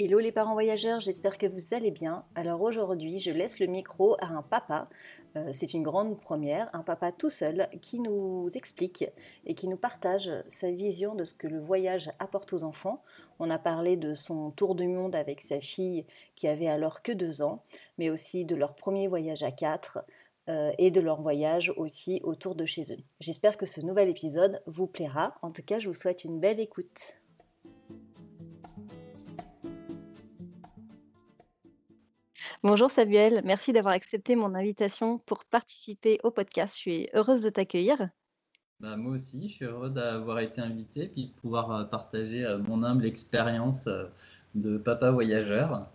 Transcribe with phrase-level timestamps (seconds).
[0.00, 2.24] Hello les parents voyageurs, j'espère que vous allez bien.
[2.36, 4.88] Alors aujourd'hui, je laisse le micro à un papa.
[5.34, 9.06] Euh, c'est une grande première, un papa tout seul qui nous explique
[9.44, 13.02] et qui nous partage sa vision de ce que le voyage apporte aux enfants.
[13.40, 16.06] On a parlé de son tour du monde avec sa fille
[16.36, 17.64] qui avait alors que deux ans,
[17.98, 19.98] mais aussi de leur premier voyage à quatre
[20.48, 23.02] euh, et de leur voyage aussi autour de chez eux.
[23.18, 25.34] J'espère que ce nouvel épisode vous plaira.
[25.42, 27.17] En tout cas, je vous souhaite une belle écoute.
[32.64, 36.74] Bonjour Samuel, merci d'avoir accepté mon invitation pour participer au podcast.
[36.74, 38.08] Je suis heureuse de t'accueillir.
[38.80, 42.58] Bah, moi aussi, je suis heureux d'avoir été invité et de pouvoir euh, partager euh,
[42.58, 44.06] mon humble expérience euh,
[44.56, 45.86] de papa voyageur.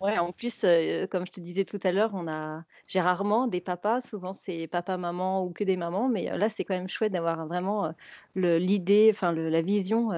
[0.00, 0.64] Ouais, en plus,
[1.10, 4.00] comme je te disais tout à l'heure, on a, j'ai rarement des papas.
[4.00, 7.46] Souvent, c'est papa, maman ou que des mamans, mais là, c'est quand même chouette d'avoir
[7.46, 7.94] vraiment
[8.34, 10.10] l'idée, enfin la vision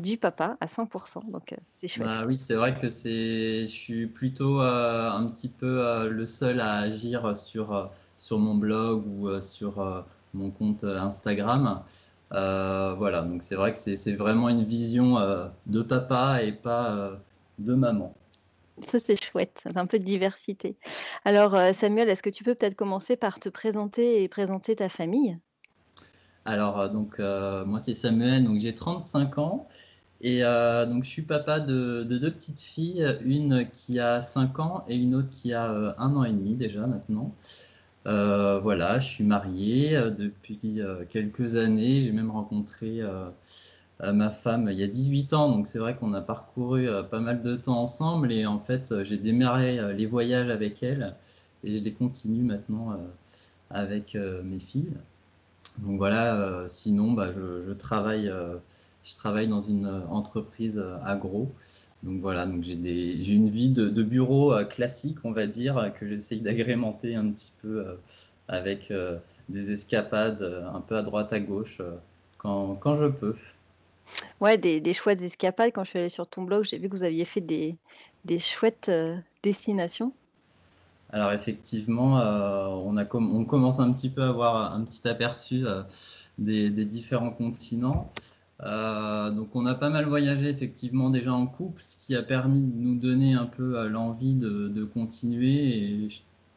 [0.00, 2.08] du papa à 100%, donc euh, c'est chouette.
[2.08, 6.26] Bah oui, c'est vrai que c'est, je suis plutôt euh, un petit peu euh, le
[6.26, 11.82] seul à agir sur, sur mon blog ou sur mon compte Instagram.
[12.30, 15.16] voilà, donc c'est vrai que c'est vraiment une vision
[15.66, 17.18] de papa et pas
[17.58, 18.14] de maman.
[18.82, 20.76] Ça, c'est chouette, un peu de diversité.
[21.24, 25.38] Alors, Samuel, est-ce que tu peux peut-être commencer par te présenter et présenter ta famille?
[26.46, 29.68] Alors, euh, donc, euh, moi, c'est Samuel, donc j'ai 35 ans.
[30.22, 34.84] Et euh, donc, je suis papa de, deux petites filles, une qui a 5 ans
[34.88, 37.34] et une autre qui a un an et demi déjà maintenant.
[38.04, 40.80] voilà, je suis marié depuis
[41.10, 42.02] quelques années.
[42.02, 43.02] J'ai même rencontré
[44.02, 45.50] ma femme il y a 18 ans.
[45.50, 48.32] Donc, c'est vrai qu'on a parcouru pas mal de temps ensemble.
[48.32, 51.14] Et en fait, j'ai démarré les voyages avec elle
[51.64, 52.98] et je les continue maintenant
[53.70, 54.92] avec mes filles.
[55.78, 58.56] Donc voilà, euh, sinon, bah, je, travaille, euh,
[59.04, 61.52] je travaille dans une euh, entreprise agro.
[62.02, 67.16] Donc voilà, donc j'ai une vie de, bureau classique, on va dire, que j'essaye d'agrémenter
[67.16, 67.84] un petit peu
[68.46, 68.92] avec
[69.48, 70.42] des escapades
[70.72, 71.80] un peu à droite à gauche
[72.38, 73.34] quand, je peux.
[74.40, 75.72] Ouais, des, chouettes escapades.
[75.72, 78.90] Quand je suis allée sur ton blog, j'ai vu que vous aviez fait des chouettes
[79.42, 80.12] destinations.
[81.10, 85.66] Alors effectivement, euh, on, a on commence un petit peu à avoir un petit aperçu
[85.66, 85.82] euh,
[86.38, 88.10] des, différents continents.
[88.62, 92.62] Euh, donc on a pas mal voyagé effectivement déjà en couple, ce qui a permis
[92.62, 96.08] de nous donner un peu l'envie de, continuer.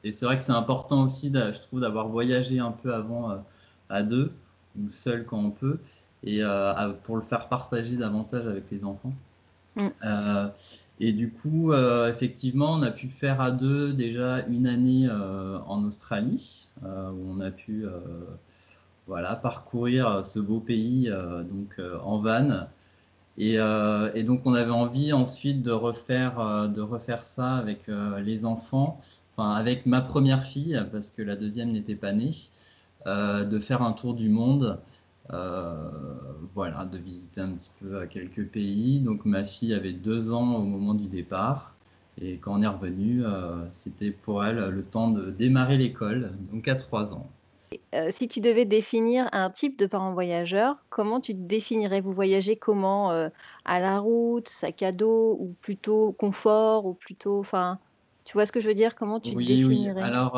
[0.03, 3.43] Et, c'est vrai que c'est important aussi, je trouve, d'avoir voyagé un peu avant
[3.89, 4.31] à deux
[4.79, 5.77] ou seul quand on peut,
[6.23, 6.41] et
[7.03, 9.13] pour le faire partager davantage avec les enfants.
[9.75, 10.49] Mm.
[11.01, 15.57] Et du coup, euh, effectivement, on a pu faire à deux déjà une année euh,
[15.65, 17.85] en Australie, euh, où on a pu
[19.07, 21.11] voilà, parcourir ce beau pays
[21.49, 22.67] donc, en van.
[23.37, 27.89] Et, et, donc, on avait envie ensuite de refaire, de refaire ça avec
[28.21, 28.99] les enfants,
[29.35, 32.29] enfin avec ma première fille, parce que la deuxième n'était pas née,
[33.07, 34.79] de faire un tour du monde
[35.29, 38.99] voilà, de visiter un petit peu quelques pays.
[38.99, 41.75] Donc ma fille avait deux ans au moment du départ.
[42.21, 46.67] Et quand on est revenu, euh, c'était pour elle le temps de démarrer l'école, donc
[46.67, 47.29] à trois ans.
[47.93, 52.01] Euh, si tu devais définir un type de parent voyageur, comment tu te définirais?
[52.01, 57.79] Vous voyagez comment À la route, sac à dos, ou plutôt confort, ou plutôt, enfin,
[58.25, 58.95] tu vois ce que je veux dire?
[58.95, 60.01] Comment tu oui, te définirais?
[60.01, 60.33] Oui, alors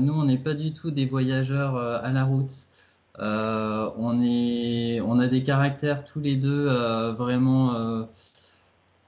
[0.00, 2.52] nous, on n'est pas du tout des voyageurs à la route.
[3.20, 7.74] Euh, on, a des caractères tous les deux euh, vraiment.
[7.74, 8.04] Euh,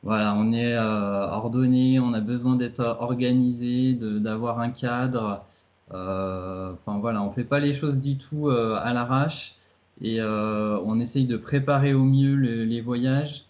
[0.02, 5.44] voilà, on est ordonné, on a besoin d'être organisé, d'avoir un cadre.
[5.90, 9.56] Enfin voilà, on fait pas les choses du tout à l'arrache
[10.00, 13.44] et on essaye de préparer au mieux les voyages.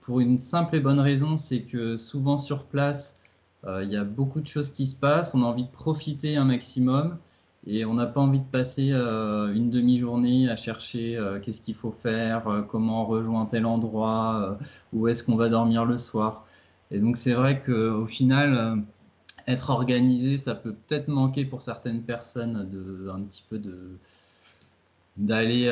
[0.00, 3.14] pour une simple et bonne raison, c'est que souvent sur place,
[3.64, 6.44] il y a beaucoup de choses qui se passent, on a envie de profiter un
[6.44, 7.18] maximum.
[7.66, 11.74] Et on n'a pas envie de passer euh, une demi-journée à chercher euh, qu'est-ce qu'il
[11.74, 14.58] faut faire, euh, comment on rejoint tel endroit,
[14.92, 16.46] où est-ce qu'on va dormir le soir.
[16.90, 18.82] Et donc c'est vrai qu'au final,
[19.46, 23.98] être organisé, ça peut peut-être manquer pour certaines personnes de, un petit peu de
[25.16, 25.70] d'aller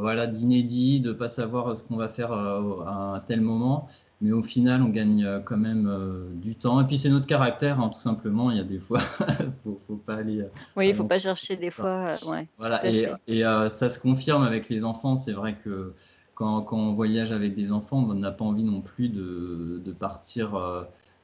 [0.00, 3.88] voilà d'inédit, de pas savoir ce qu'on va faire à un tel moment.
[4.20, 5.90] Mais au final, on gagne quand même
[6.36, 6.80] du temps.
[6.80, 8.50] Et puis c'est notre caractère, hein, tout simplement.
[8.50, 9.00] Il y a des fois,
[9.64, 10.46] faut, faut pas aller.
[10.76, 12.12] oui, il faut pas chercher des fois.
[12.58, 15.16] voilà, et, et ça se confirme avec les enfants.
[15.16, 15.92] C'est vrai que
[16.36, 20.54] quand, on voyage avec des enfants, on n'a pas envie non plus de, partir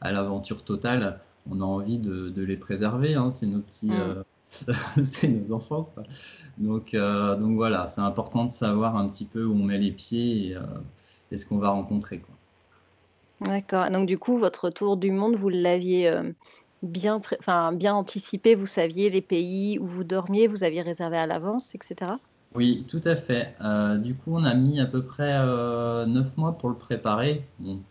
[0.01, 1.21] à l'aventure totale.
[1.51, 3.15] On a envie de, les préserver.
[3.15, 3.31] Hein.
[3.31, 4.25] c'est nos petits, mm.
[5.03, 5.89] c'est nos enfants.
[6.59, 10.57] Donc, donc voilà, c'est important de savoir un petit peu où on met les pieds
[11.31, 12.21] et, ce qu'on va rencontrer.
[13.41, 13.91] D'accord.
[13.91, 16.13] Donc du coup, votre tour du monde, vous l'aviez
[16.83, 21.27] bien, enfin, bien anticipé, vous saviez les pays où vous dormiez, vous aviez réservé à
[21.27, 22.13] l'avance, etc.
[22.55, 23.55] Oui, tout à fait.
[23.63, 27.45] Euh, du coup, on a mis à peu près euh, neuf mois pour le préparer.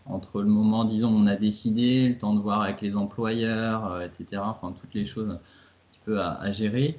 [0.06, 3.92] entre le moment, disons, où on a décidé, le temps de voir avec les employeurs,
[3.92, 4.44] euh, etc.
[4.46, 5.40] Enfin, toutes les choses
[6.06, 6.95] peu à, gérer.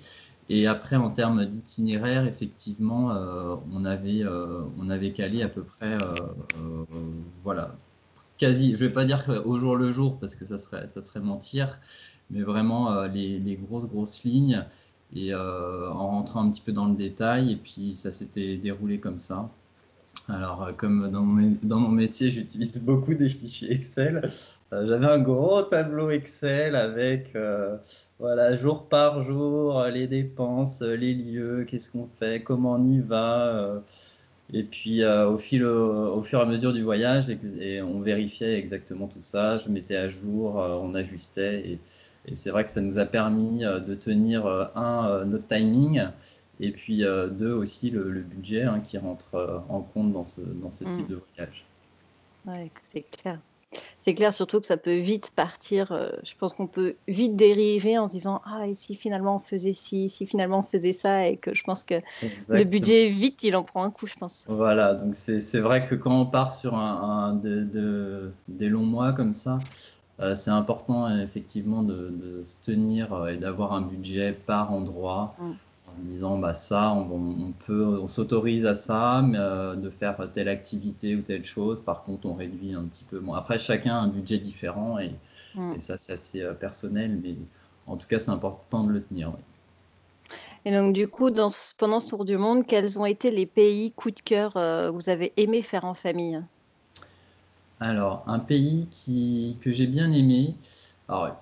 [0.48, 3.10] Et après, en termes d'itinéraire, effectivement,
[3.72, 4.22] on, avait,
[4.78, 5.96] on avait calé à peu près,
[7.42, 7.74] voilà,
[8.38, 11.20] quasi, je vais pas dire au jour le jour parce que ça serait, ça serait
[11.20, 11.80] mentir,
[12.30, 14.64] mais vraiment les, les, grosses, grosses lignes
[15.14, 18.98] et euh, en rentrant un petit peu dans le détail, et puis ça s'était déroulé
[18.98, 19.50] comme ça.
[20.28, 24.28] Alors, euh, comme dans mon, dans mon métier, j'utilise beaucoup des fichiers Excel.
[24.72, 27.36] Euh, j'avais un gros tableau Excel avec,
[28.18, 33.82] voilà, jour par jour, les dépenses, les lieux, qu'est-ce qu'on fait, comment on y va.
[34.52, 39.08] et puis, au, fil, au, fur et à mesure du voyage, et, on vérifiait exactement
[39.08, 39.58] tout ça.
[39.58, 41.60] Je mettais à jour, on ajustait.
[41.68, 41.78] Et,
[42.26, 45.46] et c'est vrai que ça nous a permis euh, de tenir, euh, un, euh, notre
[45.48, 46.02] timing,
[46.60, 50.84] et puis deux, aussi le, budget hein, qui rentre en compte dans ce, dans ce
[50.84, 51.10] type mm.
[51.10, 51.66] de voyage.
[52.46, 53.40] Oui, c'est clair.
[54.00, 55.96] C'est clair, surtout que ça peut vite partir.
[56.24, 59.72] je pense qu'on peut vite dériver en se disant Ah, et si finalement on faisait
[59.72, 61.94] ci, si finalement on faisait ça, et que je pense que
[62.48, 64.44] le budget, vite, il en prend un coup, je pense.
[64.48, 67.40] Voilà, donc c'est vrai que quand on part sur un,
[68.48, 69.58] des longs mois comme ça,
[70.20, 75.52] euh, c'est important effectivement de, se tenir euh, et d'avoir un budget par endroit mm.
[75.92, 80.16] En se disant bah ça on, peut on s'autorise à ça mais euh, de faire
[80.32, 81.82] telle activité ou telle chose.
[81.82, 85.14] Par contre on réduit un petit peu bon après chacun a un budget différent et,
[85.54, 85.78] mm.
[85.78, 87.36] ça c'est assez personnel mais
[87.86, 89.32] en tout cas c'est important de le tenir
[90.64, 93.90] Et donc, du coup, dans, pendant ce tour du monde, quels ont été les pays
[93.92, 96.40] coup de cœur que vous avez aimé faire en famille?
[97.82, 100.54] Alors, un pays qui, que j'ai bien aimé,
[101.08, 101.34] alors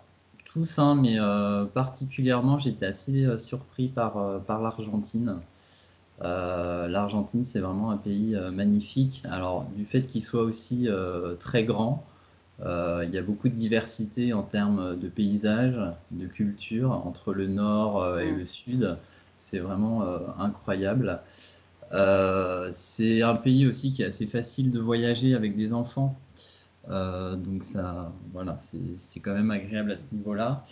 [0.52, 5.40] tous, hein, mais euh, particulièrement, j'étais assez euh, surpris par, euh, par l'Argentine.
[6.22, 9.22] L'Argentine, c'est vraiment un pays magnifique.
[9.30, 10.86] Alors, du fait qu'il soit aussi
[11.38, 12.04] très grand,
[12.62, 15.80] il y a beaucoup de diversité en termes de paysages,
[16.10, 18.98] de culture entre le nord et le sud.
[19.38, 20.04] C'est vraiment
[20.38, 21.20] incroyable.
[22.70, 26.20] c'est un pays aussi qui est assez facile de voyager avec des enfants.
[26.90, 28.58] Euh, donc ça, voilà,
[28.98, 30.64] c'est quand même agréable à ce niveau-là.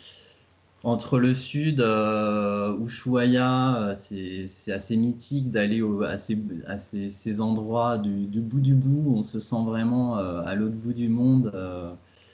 [0.85, 7.99] Entre le sud, euh, Ushuaia, euh, c'est assez mythique d'aller à, ces, à ces, endroits
[7.99, 9.15] du, bout du bout.
[9.17, 11.53] On se sent vraiment à l'autre bout du monde.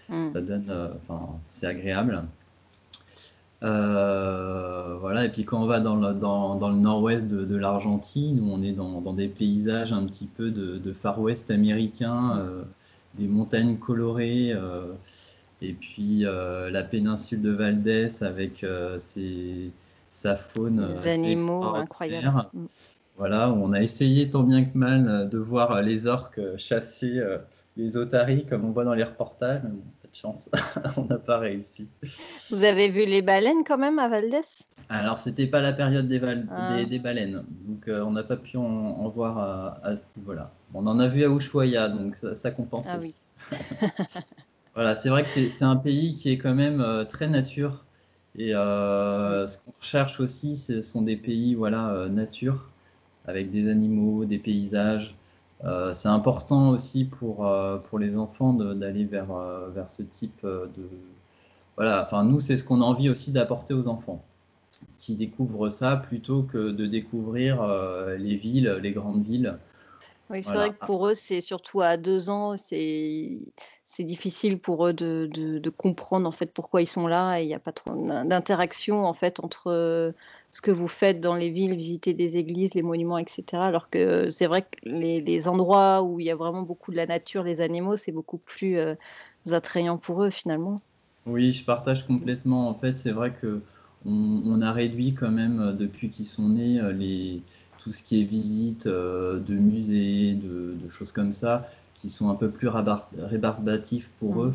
[0.09, 0.29] Mm.
[0.29, 2.23] Ça donne, enfin, c'est agréable.
[3.61, 8.41] voilà, et puis quand on va dans le, dans, dans le nord-ouest de, de l'Argentine,
[8.41, 12.47] où on est dans, dans, des paysages un petit peu de, de Far West américain,
[13.19, 14.93] des montagnes colorées, euh,
[15.63, 19.71] et puis euh, la péninsule de Valdès avec euh, ses,
[20.11, 20.89] sa faune.
[21.03, 22.49] Des animaux incroyables.
[22.53, 22.67] Mm.
[23.17, 27.23] Voilà, on a essayé tant bien que mal de voir les orques chasser
[27.77, 29.71] les otaries comme on voit dans les reportages, mais
[30.03, 30.51] pas de chance,
[30.97, 31.89] on n'a pas réussi.
[32.51, 36.21] Vous avez vu les baleines quand même à Valdès Alors, c'était pas la période des,
[36.51, 36.83] ah.
[36.83, 40.51] des, baleines, donc on n'a pas pu en, voir à, ce niveau-là.
[40.75, 43.15] On en a vu à Ushuaia, donc ça, compense ah aussi.
[44.75, 47.85] voilà, c'est vrai que c'est un pays qui est quand même euh, très nature.
[48.37, 52.71] Et euh, ce qu'on recherche aussi, ce sont des pays voilà, euh, nature,
[53.27, 55.17] avec des animaux, des paysages.
[55.93, 57.49] c'est important aussi pour,
[57.85, 59.33] pour les enfants d'aller vers,
[59.75, 60.89] vers ce type de...
[61.77, 64.23] Voilà, enfin nous, c'est ce qu'on a envie aussi d'apporter aux enfants
[64.99, 67.67] qui découvrent ça plutôt que de découvrir
[68.19, 69.57] les villes, les grandes villes.
[70.31, 73.39] Oui, c'est vrai que pour eux, c'est surtout à deux ans, c'est
[73.99, 77.55] difficile pour eux de, de, comprendre en fait pourquoi ils sont là et il n'y
[77.55, 80.15] a pas trop d'interaction en fait entre
[80.51, 83.63] ce que vous faites dans les villes, visiter des églises, les monuments, etc.
[83.63, 86.97] Alors que c'est vrai que les, les endroits où il y a vraiment beaucoup de
[86.97, 88.79] la nature, les animaux, c'est beaucoup plus
[89.51, 90.77] attrayant pour eux finalement.
[91.27, 92.69] Oui, je partage complètement.
[92.71, 93.61] En fait, c'est vrai que
[94.07, 97.43] on, on a réduit quand même depuis qu'ils sont nés les,
[97.85, 102.35] tout ce qui est visite euh, de musées, de, choses comme ça, qui sont un
[102.35, 104.55] peu plus rébarbatifs pour eux.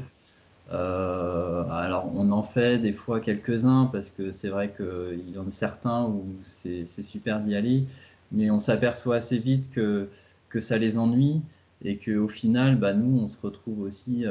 [0.72, 5.48] Euh, alors, on en fait des fois quelques-uns parce que c'est vrai qu'il y en
[5.48, 7.84] a certains où c'est super d'y aller,
[8.32, 10.10] mais on s'aperçoit assez vite que
[10.50, 11.42] que ça les ennuie
[11.84, 14.26] et qu'au final, bah, nous, on se retrouve aussi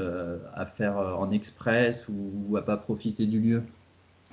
[0.55, 3.63] à faire en express ou, à pas profiter du lieu.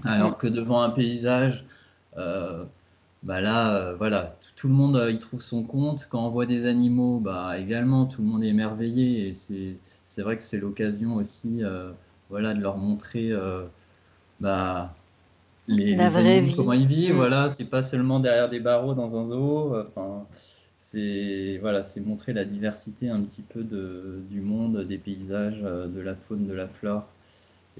[0.03, 1.65] Alors que devant un paysage,
[3.25, 6.07] bah là, voilà, tout, le monde y trouve son compte.
[6.09, 9.27] Quand on voit des animaux, bah, également, tout le monde est émerveillé.
[9.27, 11.63] Et c'est vrai que c'est l'occasion aussi
[12.29, 13.31] voilà, de leur montrer
[14.39, 14.93] bah,
[15.67, 16.55] les, La vraie vie.
[16.55, 17.13] comment ils vivent.
[17.13, 17.17] Mm.
[17.17, 19.75] Voilà, c'est pas seulement derrière des barreaux dans un zoo.
[19.75, 20.25] Enfin,
[20.77, 25.87] c'est voilà, c'est montrer la diversité un petit peu de, du monde, des paysages, euh,
[25.87, 27.09] de la faune, de la flore.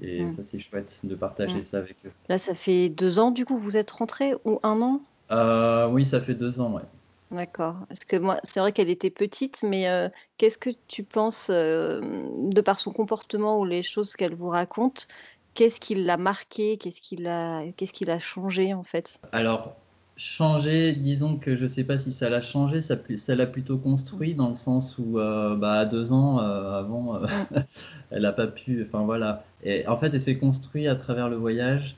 [0.02, 0.32] Et mm.
[0.34, 1.64] ça, c'est chouette de partager mm.
[1.64, 2.10] ça avec eux.
[2.28, 5.00] Là, ça fait deux ans, du coup, vous êtes rentré ou un an?
[5.30, 6.82] Euh, Oui, ça fait deux ans, ouais.
[7.30, 7.74] D'accord.
[7.88, 12.60] Parce que moi, c'est vrai qu'elle était petite, mais euh, qu'est-ce que tu penses, de
[12.60, 15.08] par son comportement ou les choses qu'elle vous raconte,
[15.56, 16.76] Qu'est-ce qui l'a marqué?
[16.76, 19.18] Qu'est-ce qui l'a qu'est-ce qui l'a changé, en fait?
[19.32, 19.74] Alors,
[20.14, 23.78] changer, disons que je ne sais pas si ça l'a changé, ça ça l'a plutôt
[23.78, 27.26] construit dans le sens où, euh, bah, à 2 ans, euh, avant, euh,
[28.10, 31.36] elle n'a pas pu enfin voilà et en fait, elle s'est construite à travers le
[31.36, 31.96] voyage.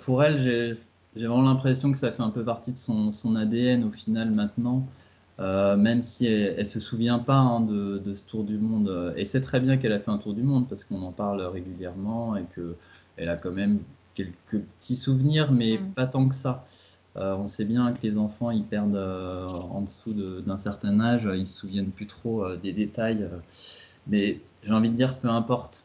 [0.00, 0.72] pour elle, j'ai
[1.18, 4.30] j'ai vraiment l'impression que ça fait un peu partie de son son ADN au final
[4.30, 4.86] maintenant.
[5.40, 9.14] Euh, même si elle, ne se souvient pas hein, de, ce tour du monde.
[9.16, 11.42] Et c'est très bien qu'elle a fait un tour du monde parce qu'on en parle
[11.42, 13.80] régulièrement et qu'elle a quand même
[14.14, 15.92] quelques petits souvenirs, mais mm.
[15.92, 16.64] pas tant que ça.
[17.16, 21.28] Euh, on sait bien que les enfants, ils perdent euh, en dessous d'un certain âge,
[21.32, 23.28] ils se souviennent plus trop des détails.
[24.08, 25.84] mais j'ai envie de dire, peu importe.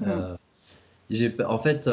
[0.00, 0.36] Mm.
[1.46, 1.90] en fait,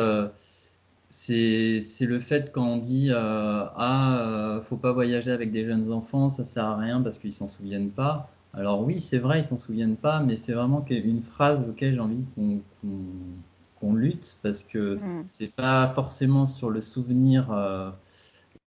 [1.30, 5.92] c'est le fait quand on dit euh, ah euh, faut pas voyager avec des jeunes
[5.92, 9.46] enfants ça sert à rien parce qu'ils s'en souviennent pas alors oui c'est vrai ils
[9.46, 12.24] s'en souviennent pas mais c'est vraiment une phrase auquel j'ai envie
[13.80, 15.24] qu'on lutte parce que mm.
[15.28, 17.92] c'est pas forcément sur le souvenir euh,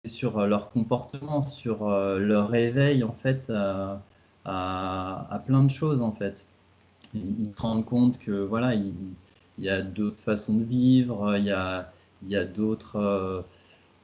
[0.08, 4.02] sur leur comportement sur leur réveil en fait à,
[4.46, 6.48] à, plein de choses en fait
[7.14, 8.94] ils, se rendent compte que voilà il,
[9.58, 11.92] il y a d'autres façons de vivre il y a
[12.24, 13.42] il y a d'autres euh,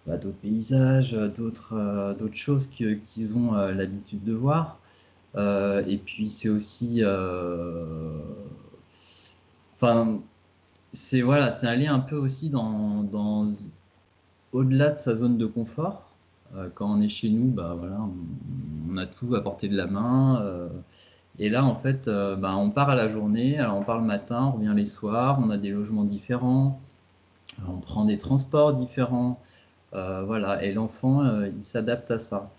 [0.08, 4.80] bah, d'autres paysages, d'autres euh, d'autres choses qu'ils ont euh, l'habitude de voir.
[5.38, 7.04] et puis c'est aussi,
[9.76, 10.22] enfin,
[10.94, 13.06] c'est voilà, c'est aller un peu aussi dans,
[14.54, 16.16] au-delà de sa zone de confort.
[16.76, 18.00] quand on est chez nous, bah voilà,
[18.90, 20.70] on, a tout à portée de la main.
[21.40, 23.60] et là, en fait, bah, on part à la journée.
[23.60, 25.40] Alors, on part le matin, on revient les soirs.
[25.42, 26.80] On a des logements différents
[27.68, 29.40] on prend des transports différents.
[29.94, 32.52] Euh, voilà, et l'enfant, euh, il s'adapte à ça.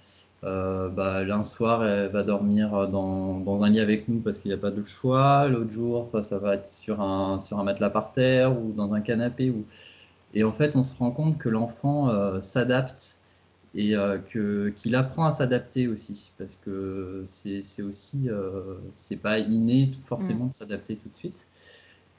[0.45, 4.55] Euh, bah, l'un soir, elle va dormir dans, un lit avec nous parce qu'il n'y
[4.55, 5.49] a pas d'autre choix.
[5.49, 8.93] L'autre jour, ça, ça va être sur un, sur un matelas par terre ou dans
[8.95, 9.51] un canapé.
[9.51, 9.65] Ou...
[10.35, 13.21] Et en fait, on se rend compte que l'enfant s'adapte
[13.75, 13.95] et
[14.31, 18.29] que, qu'il apprend à s'adapter aussi parce que c'est, c'est aussi,
[18.93, 20.51] c'est pas inné forcément mm.
[20.51, 21.49] de s'adapter tout de suite.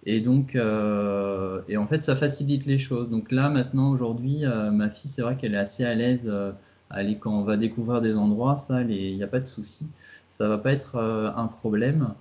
[0.09, 3.09] Et donc, euh, et en fait, ça facilite les choses.
[3.09, 6.29] Donc là, maintenant, aujourd'hui, euh, ma fille, c'est vrai qu'elle est assez à l'aise.
[6.31, 6.53] Euh,
[7.19, 9.85] quand on va découvrir des endroits, ça, il n'y a pas de souci.
[10.29, 12.13] Ça va pas être un problème.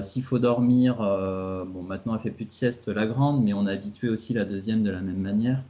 [0.00, 3.72] S'il faut dormir, bon, maintenant, elle fait plus de sieste, la grande, mais on a
[3.72, 5.64] habitué aussi la deuxième de la même manière.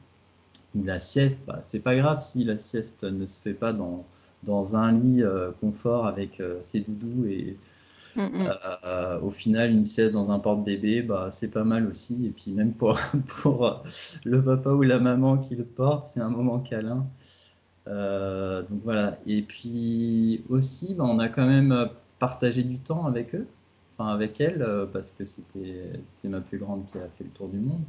[0.75, 4.05] La sieste, bah, c'est pas grave si la sieste ne se fait pas dans,
[4.43, 5.23] dans un lit
[5.61, 7.57] confort avec ses doudous et
[8.17, 8.53] Mm, mm.
[8.85, 12.27] Euh, au final, une sieste dans un porte-bébé, bah, c'est pas mal aussi.
[12.27, 12.99] Et puis même pour,
[13.43, 13.83] pour
[14.25, 17.07] le papa ou la maman qui le porte, c'est un moment câlin.
[17.89, 19.19] Euh, donc voilà.
[19.27, 21.89] Et puis aussi, bah, on a quand même
[22.19, 23.47] partagé du temps avec eux,
[23.97, 27.49] enfin avec elle, euh, parce que c'est ma plus grande qui a fait le tour
[27.49, 27.83] du monde.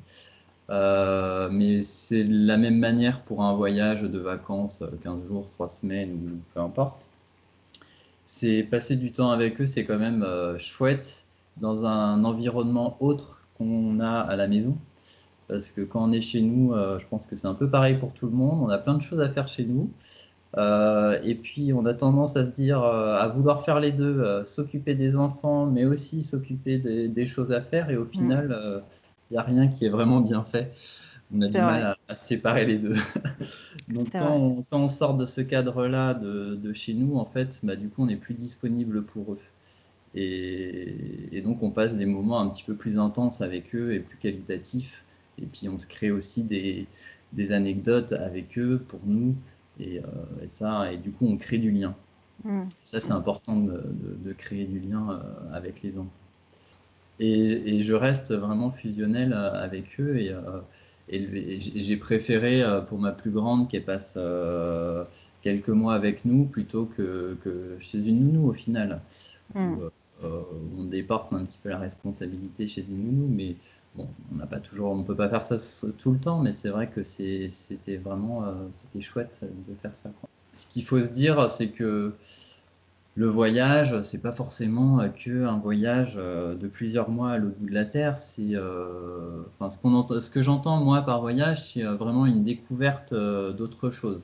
[1.51, 6.39] mais c'est la même manière pour un voyage de vacances, 15 jours, 3 semaines ou
[6.53, 7.10] peu importe
[8.41, 13.43] c'est passer du temps avec eux, c'est quand même euh, chouette dans un environnement autre
[13.55, 14.77] qu'on a à la maison.
[15.47, 17.99] Parce que quand on est chez nous, euh, je pense que c'est un peu pareil
[17.99, 18.63] pour tout le monde.
[18.63, 19.91] On a plein de choses à faire chez nous.
[20.57, 24.95] Euh, et puis on a tendance à se dire, à vouloir faire les deux, s'occuper
[24.95, 27.91] des enfants, mais aussi s'occuper des, choses à faire.
[27.91, 28.81] Et au final,
[29.29, 30.71] il n'y a rien qui est vraiment bien fait
[31.33, 32.95] on a du mal à, séparer les deux.
[33.89, 38.03] Donc quand on, sort de ce cadre-là de, chez nous, en fait, bah, du coup,
[38.03, 39.39] on n'est plus disponible pour eux.
[40.13, 44.17] Et, donc on passe des moments un petit peu plus intenses avec eux et plus
[44.17, 45.05] qualitatifs.
[45.41, 46.87] Et puis on se crée aussi des,
[47.51, 49.35] anecdotes avec eux pour nous.
[49.79, 51.95] Et, euh, ça, et du coup, on crée du lien.
[52.43, 52.63] Mmh.
[52.83, 56.09] Ça, c'est important de, créer du lien euh, avec les enfants.
[57.19, 60.17] Et, je reste vraiment fusionnel euh, avec eux.
[60.17, 60.33] Et,
[61.09, 65.03] et j'ai préféré euh, pour ma plus grande qu'elle passe euh,
[65.41, 69.01] quelques mois avec nous plutôt que, que chez une nounou au final.
[69.53, 69.75] Hmm.
[70.23, 73.55] on déporte un petit peu la responsabilité chez une nounou, mais
[73.95, 75.57] bon, on n'a pas toujours, on peut pas faire ça
[75.97, 78.45] tout le temps, mais c'est vrai que c'était vraiment,
[78.77, 80.11] c'était chouette de faire ça.
[80.53, 82.13] Ce qu'il faut se dire, c'est que
[83.15, 87.73] le voyage, c'est pas forcément que un voyage de plusieurs mois à l'autre bout de
[87.73, 88.17] la terre.
[88.17, 88.53] C'est,
[89.59, 94.23] qu'on ce que j'entends moi par voyage, c'est vraiment une découverte d'autre chose.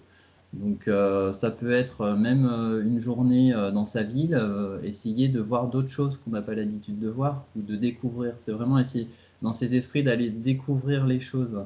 [0.54, 0.90] Donc,
[1.34, 2.46] ça peut être même
[2.86, 4.40] une journée dans sa ville,
[4.84, 8.36] essayer de voir d'autres choses qu'on n'a pas l'habitude de voir ou de découvrir.
[8.38, 9.08] C'est vraiment essayer,
[9.42, 11.60] dans cet esprit, d'aller découvrir les choses.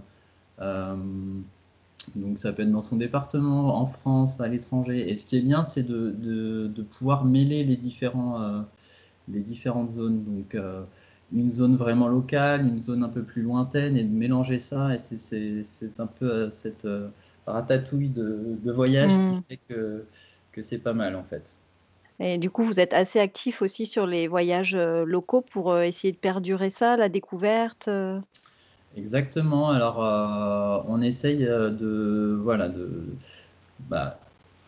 [2.16, 5.10] Donc ça peut être dans son département, en France, à l'étranger.
[5.10, 8.62] Et ce qui est bien, c'est de, de, pouvoir mêler les, différents, euh,
[9.30, 10.24] les différentes zones.
[10.24, 10.84] Donc euh,
[11.34, 14.94] une zone vraiment locale, une zone un peu plus lointaine, et de mélanger ça.
[14.94, 16.88] Et c'est un peu euh, cette
[17.48, 19.44] ratatouille de, de voyage qui mmh.
[19.48, 20.06] fait que,
[20.52, 21.60] que c'est pas mal en fait.
[22.20, 26.18] Et du coup, vous êtes assez actif aussi sur les voyages locaux pour essayer de
[26.18, 27.90] perdurer ça, la découverte
[28.98, 29.70] Exactement.
[29.70, 32.90] Alors, euh, on essaye euh, de, voilà, de,
[33.90, 34.20] bah,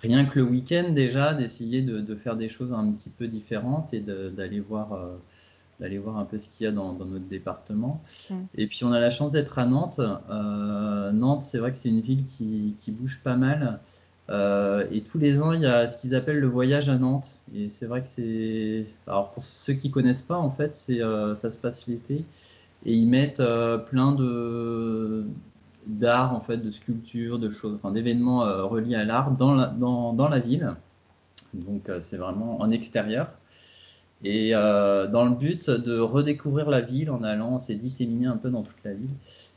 [0.02, 4.00] rien que le week-end déjà, d'essayer de, faire des choses un petit peu différentes et
[4.00, 5.16] d'aller voir, euh,
[5.80, 8.02] d'aller voir un peu ce qu'il y a dans, notre département.
[8.30, 8.36] Mmh.
[8.56, 10.00] Et puis, on a la chance d'être à Nantes.
[11.14, 13.80] Nantes, c'est vrai que c'est une ville qui, bouge pas mal.
[14.30, 17.42] et tous les ans, il y a ce qu'ils appellent le voyage à Nantes.
[17.54, 18.86] Et c'est vrai que c'est.
[19.06, 21.02] Alors, pour ceux qui connaissent pas, en fait, c'est,
[21.36, 22.24] ça se passe l'été
[22.86, 25.26] et ils mettent euh, plein de
[25.86, 29.68] d'art en fait, de sculptures, de choses, enfin, d'événements euh, reliés à l'art dans la,
[29.68, 30.76] dans, dans la ville.
[31.54, 33.30] Donc euh, c'est vraiment en extérieur.
[34.26, 38.64] Et dans le but de redécouvrir la ville en allant s'est disséminer un peu dans
[38.64, 39.10] toute la ville.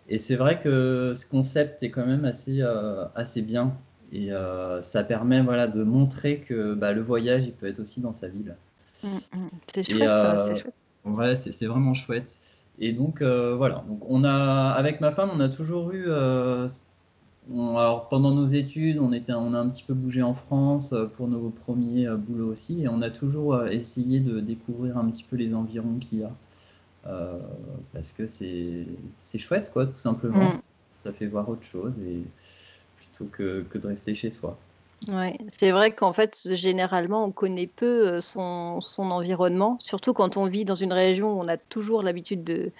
[0.09, 2.63] Et c'est vrai que ce concept est quand même assez,
[3.15, 3.77] assez bien.
[4.11, 4.31] Et
[4.83, 8.27] ça permet voilà, de montrer que bah, le voyage, il peut être aussi dans sa
[8.27, 8.57] ville.
[9.05, 9.49] Mmh, mmh.
[9.73, 10.75] C'est chouette, ça, c'est chouette.
[11.05, 12.41] Ouais, c'est vraiment chouette.
[12.79, 16.69] Et donc euh, voilà, donc on a, avec ma femme, on a toujours eu, euh,
[17.51, 21.07] alors pendant nos études, on, était, on a un petit peu bougé en France euh,
[21.07, 25.37] pour nos premiers boulots aussi, et on a toujours essayé de découvrir un petit peu
[25.37, 26.33] les environs qu'il y a.
[27.95, 30.51] parce que c'est chouette, quoi, tout simplement.
[30.51, 30.61] Mm.
[31.05, 32.23] Ça fait voir autre chose, et
[32.97, 34.59] plutôt que, que de rester chez soi.
[35.09, 40.47] Ouais, c'est vrai qu'en fait, généralement, on connaît peu, son son environnement, surtout quand on
[40.47, 42.73] vit dans une région où on a toujours l'habitude de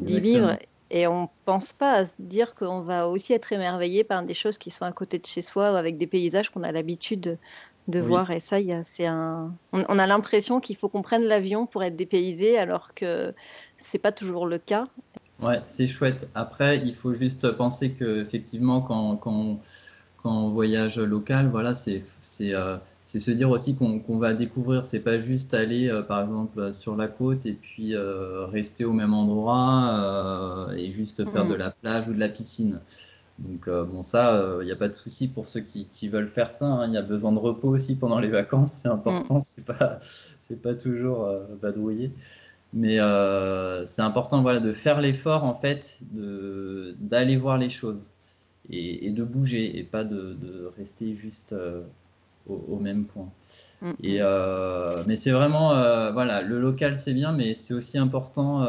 [0.00, 0.56] d'y vivre
[0.90, 4.58] et on pense pas à se dire qu'on va aussi être émerveillé par des choses
[4.58, 7.38] qui sont à côté de chez soi ou avec des paysages qu'on a l'habitude
[7.88, 11.24] de voir et ça, y a c'est un on a l'impression qu'il faut qu'on prenne
[11.24, 13.34] l'avion pour être dépaysé alors que
[13.78, 14.86] c'est pas toujours le cas.
[15.38, 16.30] Ouais, c'est chouette.
[16.34, 19.60] Après, il faut juste penser qu'effectivement quand quand
[20.22, 22.02] quand on voyage local, voilà, c'est
[22.40, 24.84] euh, se dire aussi qu'on va découvrir.
[24.84, 28.92] C'est pas juste aller, euh, par exemple, sur la côte et puis euh, rester au
[28.92, 31.58] même endroit et juste faire de mm.
[31.58, 32.80] la plage ou de la piscine.
[33.38, 36.66] Donc bon, ça, il n'y a pas de souci pour ceux qui, veulent faire ça.
[36.66, 36.88] Hein.
[36.88, 39.38] Il y a besoin de repos aussi pendant les vacances, c'est important.
[39.38, 39.98] Mm.
[40.40, 41.26] C'est pas toujours
[41.62, 42.12] badrouillé.
[42.74, 42.98] Mais
[43.86, 48.12] c'est important voilà, de faire l'effort en fait d'aller voir les choses
[48.70, 51.82] et, de bouger et pas de, rester juste euh,
[52.48, 53.28] au, même point.
[53.82, 53.90] Mm.
[54.02, 58.60] Et, euh, mais c'est vraiment, euh, voilà, le local c'est bien, mais c'est aussi important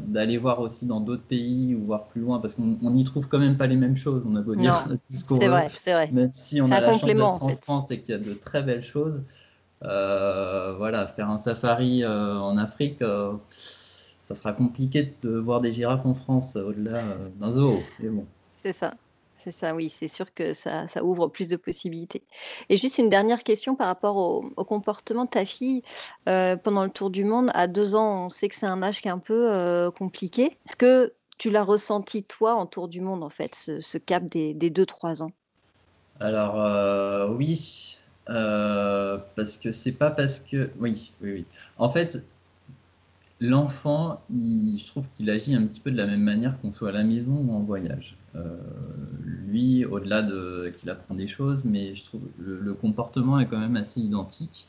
[0.00, 3.38] d'aller voir aussi dans d'autres pays ou voir plus loin parce qu'on n'y trouve quand
[3.38, 4.26] même pas les mêmes choses.
[4.28, 5.50] On a beau dire tout ce qu'on veut.
[5.72, 6.10] c'est vrai.
[6.12, 8.62] Même si on a la chance d'être en, France et qu'il y a de très
[8.62, 9.22] belles choses.
[9.82, 13.02] voilà, faire un safari en Afrique,
[13.50, 17.02] ça sera compliqué de voir des girafes en France au-delà
[17.38, 17.80] d'un zoo.
[18.00, 18.26] Mais bon.
[18.62, 18.92] C'est ça.
[19.42, 22.22] C'est ça, oui, c'est sûr que ça, ouvre plus de possibilités.
[22.68, 25.82] Et juste une dernière question par rapport au, comportement de ta fille
[26.28, 27.50] euh, pendant le tour du monde.
[27.54, 30.58] À deux ans, on sait que c'est un âge qui est un peu euh, compliqué.
[30.68, 34.52] Est-ce que tu l'as ressenti, toi, en tour du monde, en fait, ce, cap des,
[34.52, 35.32] des deux, trois ans?
[36.20, 40.70] Alors, euh, oui, parce que c'est pas parce que.
[40.78, 41.46] Oui, oui, oui.
[41.78, 42.22] En fait,
[43.40, 46.92] l'enfant, je trouve qu'il agit un petit peu de la même manière qu'on soit à
[46.92, 48.16] la maison ou en voyage.
[48.36, 48.44] Euh,
[49.46, 53.58] lui, au-delà de qu'il apprend des choses, mais je trouve le, le, comportement est quand
[53.58, 54.66] même assez identique.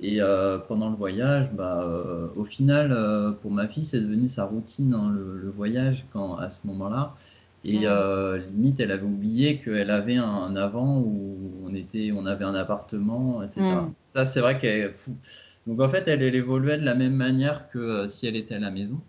[0.00, 2.96] Et euh, pendant le voyage, bah, euh, au final,
[3.40, 7.14] pour ma fille, c'est devenu sa routine, hein, le, voyage, quand, à ce moment-là.
[7.62, 7.86] Et
[8.52, 13.42] limite, elle avait oublié qu'elle avait un, avant où on, était, on avait un appartement,
[13.42, 13.62] etc.
[14.14, 14.92] Ça, c'est vrai qu'elle
[15.66, 18.54] donc en fait, elle, elle, évoluait de la même manière que euh, si elle était
[18.54, 19.00] à la maison.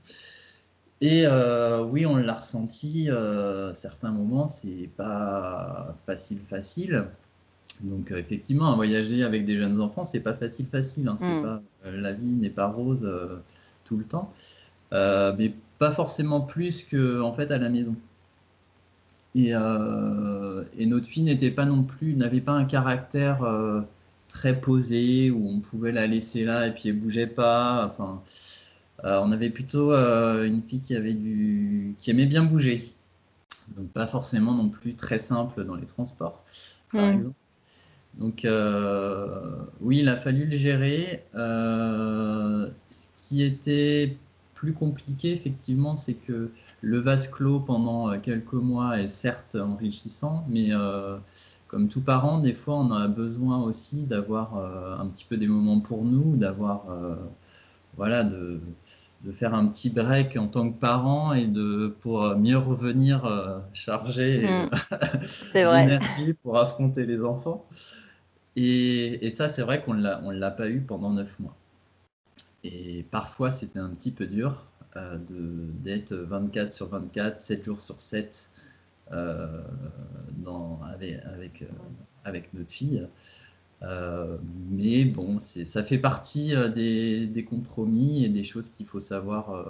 [0.99, 7.05] Et euh, oui, on l'a ressenti, euh, certains moments, c'est pas facile, facile.
[7.81, 11.07] Donc effectivement, voyager avec des jeunes enfants, c'est pas facile facile.
[11.07, 11.17] Hein.
[11.19, 11.41] Mm.
[11.41, 13.09] pas, la vie n'est pas rose
[13.85, 14.31] tout le temps,
[14.91, 17.95] mais pas forcément plus que en fait à la maison.
[19.33, 19.53] Et,
[20.77, 23.43] et notre fille n'était pas non plus, n'avait pas un caractère
[24.31, 27.85] très posé où on pouvait la laisser là et puis elle bougeait pas.
[27.85, 28.21] Enfin,
[29.03, 32.93] on avait plutôt une fille qui avait du, qui aimait bien bouger.
[33.75, 36.43] Donc pas forcément non plus très simple dans les transports,
[36.91, 37.35] par exemple.
[38.15, 38.47] Donc
[39.81, 41.23] oui, il a fallu le gérer.
[41.33, 44.17] ce qui était
[44.61, 50.69] plus compliqué, effectivement, c'est que le vase clos pendant quelques mois est certes enrichissant, mais
[51.67, 54.55] comme tout parent, des fois, on a besoin aussi d'avoir
[55.01, 56.85] un petit peu des moments pour nous, d'avoir,
[57.97, 58.59] voilà, de,
[59.25, 63.27] de faire un petit break en tant que parent et de pour mieux revenir
[63.73, 64.69] chargé Mm.
[65.71, 67.65] D'énergie pour affronter les enfants.
[68.55, 71.60] Et, et ça, c'est vrai qu'on l'a, on l'a pas eu pendant neuf mois.
[72.63, 75.17] Et parfois, c'était un petit peu dur euh,
[75.83, 78.51] d'être 24 sur 24, 7 jours sur 7
[79.11, 79.63] euh,
[80.37, 81.67] dans, avec, avec, euh,
[82.23, 83.07] avec notre fille.
[84.69, 89.65] Mais bon, ça fait partie des, des compromis et des choses qu'il faut savoir,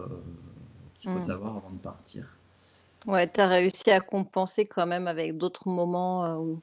[0.96, 1.20] qu'il faut Mm.
[1.20, 2.38] savoir avant de partir.
[3.06, 6.62] Ouais, tu as réussi à compenser quand même avec d'autres moments où,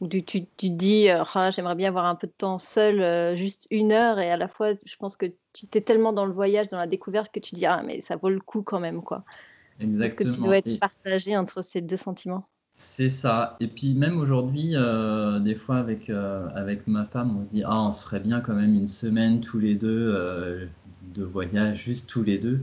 [0.00, 2.58] où tu, tu, tu te dis euh, Ah, j'aimerais bien avoir un peu de temps
[2.58, 6.12] seul, euh, juste une heure, et à la fois, je pense que tu t'es tellement
[6.12, 8.62] dans le voyage, dans la découverte, que tu dis Ah, mais ça vaut le coup
[8.62, 9.24] quand même, quoi.
[10.00, 10.46] Parce que tu Exactement.
[10.46, 12.48] dois être Et- partagé entre ces deux sentiments.
[12.74, 13.56] C'est ça.
[13.60, 17.62] Et puis même aujourd'hui, euh, des fois avec, euh, avec ma femme, on se dit,
[17.64, 20.66] ah, on se ferait bien quand même une semaine tous les deux euh,
[21.14, 22.62] de voyage, juste tous les deux.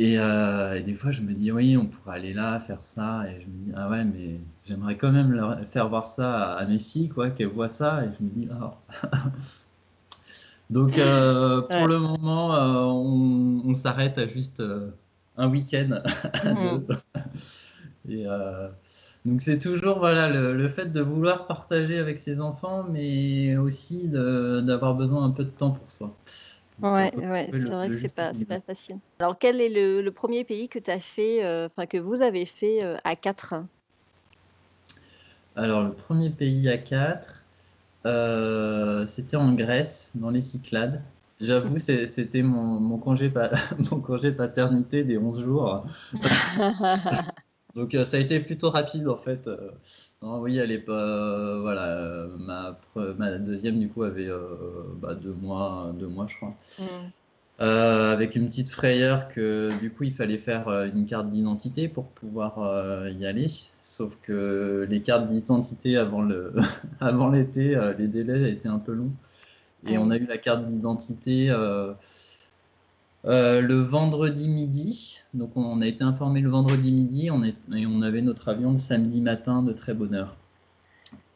[0.00, 3.24] Et, euh, et des fois, je me dis, oui, on pourrait aller là, faire ça.
[3.28, 6.64] Et je me dis, ah ouais, mais j'aimerais quand même leur faire voir ça à,
[6.64, 8.04] mes filles, quoi, qu'elles voient ça.
[8.06, 8.72] Et je me dis, ah.
[10.70, 11.88] Donc euh, pour Ouais.
[11.88, 14.62] le moment, euh, on, on s'arrête à juste
[15.36, 16.00] un week-end
[16.44, 16.54] à Mm.
[16.54, 16.86] deux.
[18.08, 18.24] Et
[19.26, 24.08] donc c'est toujours voilà le, le fait de vouloir partager avec ses enfants, mais aussi
[24.08, 26.16] d'avoir besoin un peu de temps pour soi.
[26.82, 28.98] Ouais, ouais, c'est vrai que c'est pas, pas facile.
[29.18, 32.46] Alors, quel est le, le premier pays que tu as fait, euh, que vous avez
[32.46, 33.54] fait euh, à quatre?
[35.56, 37.44] Alors le premier pays à quatre,
[38.06, 41.02] euh, c'était en Grèce, dans les Cyclades.
[41.40, 43.32] J'avoue, c'était mon, mon congé
[43.90, 45.84] mon congé paternité des 11 jours.
[47.74, 49.46] Donc euh, ça a été plutôt rapide en fait.
[49.46, 49.70] Euh,
[50.22, 51.58] non, oui, elle est pas.
[51.60, 54.28] voilà, euh, ma, pre- ma deuxième du coup avait
[54.96, 56.56] bah, deux mois, deux mois je crois.
[56.78, 57.12] Mm.
[57.60, 62.08] Euh, avec une petite frayeur que du coup il fallait faire une carte d'identité pour
[62.10, 63.48] pouvoir euh, y aller.
[63.48, 66.54] Sauf que les cartes d'identité avant le
[67.00, 69.12] avant l'été, euh, les délais étaient un peu longs.
[69.86, 71.50] Et Ah on a eu la carte d'identité
[73.26, 75.20] euh, le vendredi midi.
[75.34, 78.72] Donc on a été informé le vendredi midi on est, et on avait notre avion
[78.72, 80.36] le samedi matin de très bonne heure.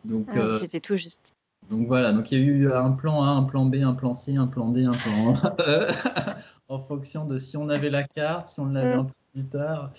[0.05, 1.33] Donc, Ah, euh, c'était tout juste.
[1.71, 4.15] donc voilà, donc il y a eu un plan A, un plan B, un plan
[4.15, 5.87] C, un plan D, un plan E,
[6.69, 8.95] en fonction de si on avait la carte, si on l'avait Mm.
[8.95, 9.91] un peu plus tard.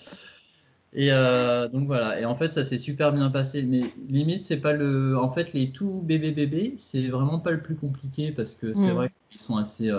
[0.92, 4.56] Et euh, donc voilà, et en fait ça s'est super bien passé, mais limite c'est
[4.58, 8.54] pas le, en fait les tout bébés bébés, c'est vraiment pas le plus compliqué parce
[8.54, 8.92] que c'est Mm.
[8.92, 9.90] vrai qu'ils sont assez,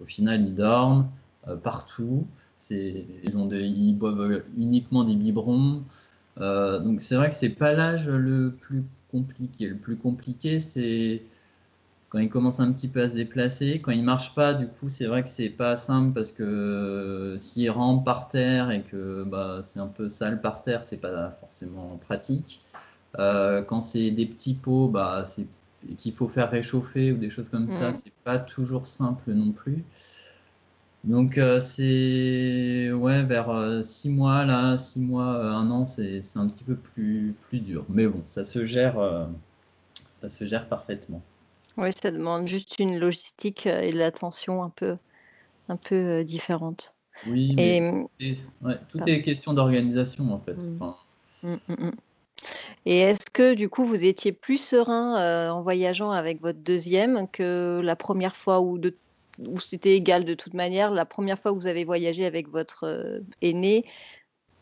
[0.00, 1.08] au final ils dorment
[1.48, 2.26] euh, partout,
[2.70, 5.82] ils ont des, ils boivent uniquement des biberons,
[6.40, 9.68] euh, donc c'est vrai que c'est pas l'âge le plus compliqué.
[9.68, 11.22] Le plus compliqué, c'est
[12.08, 13.80] quand ils commencent un petit peu à se déplacer.
[13.80, 17.38] Quand ils marchent pas, du coup, c'est vrai que c'est pas simple parce que euh,
[17.38, 21.30] s'ils rampent par terre et que bah, c'est un peu sale par terre, c'est pas
[21.30, 22.62] forcément pratique.
[23.18, 25.46] Euh, quand c'est des petits pots, bah, c'est
[25.96, 27.94] qu'il faut faire réchauffer ou des choses comme ça, Mm.
[27.94, 29.84] c'est pas toujours simple non plus.
[31.04, 36.46] Donc euh, c'est ouais vers 6 mois là, 6 mois, euh, un an, c'est un
[36.48, 37.86] petit peu plus, plus dur.
[37.88, 39.26] Mais bon, ça se gère, euh,
[40.12, 41.22] ça se gère parfaitement.
[41.76, 44.96] Oui, ça demande juste une logistique euh, et de l'attention un peu,
[45.68, 46.94] un peu euh, différente.
[47.26, 48.06] Oui, Et, mais mm,
[48.62, 50.54] ouais, tout est question d'organisation en fait.
[50.54, 50.74] Mm.
[50.74, 50.96] Enfin,
[51.42, 51.90] mm.
[52.86, 57.28] Et est-ce que du coup vous étiez plus serein euh, en voyageant avec votre deuxième
[57.28, 58.96] que la première fois ou de
[59.46, 62.84] ou c'était égal de toute manière, la première fois que vous avez voyagé avec votre
[62.84, 63.84] euh, aîné,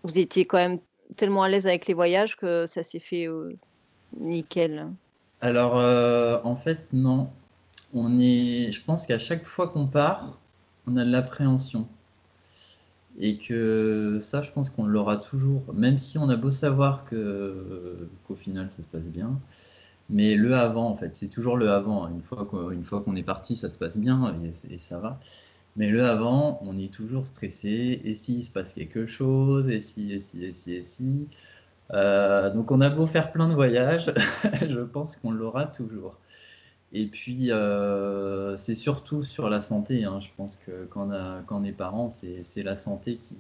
[0.03, 0.79] vous étiez quand même
[1.17, 3.57] tellement à l'aise avec les voyages que ça s'est fait euh,
[4.17, 4.89] nickel?
[5.41, 7.31] alors euh, en fait non,
[7.95, 10.41] on est, je pense qu'à chaque fois qu'on part,
[10.87, 11.89] on a de l'appréhension.
[13.19, 18.09] Et que ça, je pense qu'on l'aura toujours, même si on a beau savoir que
[18.27, 19.41] qu'au final ça se passe bien.
[20.11, 22.09] Mais le avant, en fait, c'est toujours le avant.
[22.09, 24.35] Une fois qu'on est parti, ça se passe bien
[24.71, 25.21] et, ça va.
[25.77, 28.01] Mais le avant, on est toujours stressé.
[28.05, 29.69] Et s'il se passe quelque chose?
[29.71, 31.29] Et si, et si, et si, et si?
[31.93, 34.13] Euh, Donc on a beau faire plein de voyages,
[34.69, 36.19] je pense qu'on l'aura toujours.
[36.93, 40.05] Et puis, euh, c'est surtout sur la santé.
[40.05, 40.21] Hein.
[40.21, 41.11] Je pense que quand
[41.51, 43.37] on, est parent, c'est la santé qui,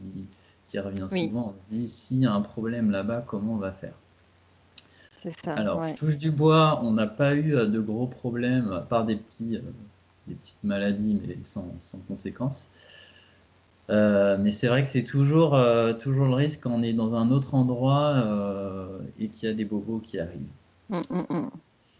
[0.66, 1.54] qui revient souvent.
[1.54, 3.94] On se dit, s'il y a un problème là-bas, comment on va faire?
[5.46, 9.04] Alors, je touche du bois, on n'a pas eu euh, de gros problèmes, à part
[9.04, 9.60] des, petits, euh,
[10.26, 12.68] des petites maladies, mais sans, sans conséquences.
[13.88, 15.58] mais c'est vrai que c'est toujours,
[15.98, 18.22] toujours le risque quand on est dans un autre endroit
[19.18, 20.42] et qu'il y a des bobos qui arrivent.
[20.90, 21.50] Hum, hum, hum.